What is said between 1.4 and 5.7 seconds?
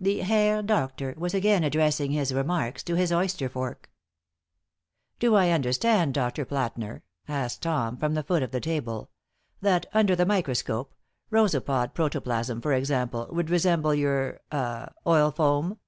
addressing his remarks to his oyster fork. "Do I